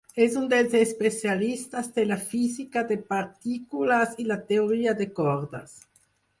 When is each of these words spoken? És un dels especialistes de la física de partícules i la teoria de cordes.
És 0.23 0.35
un 0.39 0.45
dels 0.51 0.71
especialistes 0.79 1.91
de 1.99 2.07
la 2.13 2.17
física 2.31 2.85
de 2.93 2.99
partícules 3.13 4.19
i 4.25 4.29
la 4.33 4.41
teoria 4.55 4.99
de 5.05 5.11
cordes. 5.23 5.81